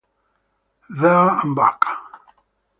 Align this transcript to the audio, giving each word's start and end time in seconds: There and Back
There 0.89 1.29
and 1.43 1.53
Back 1.55 1.79